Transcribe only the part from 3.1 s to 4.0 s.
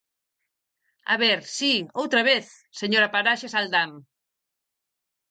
Paraxes Aldán.